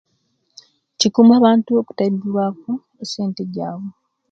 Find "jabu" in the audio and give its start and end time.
3.55-3.89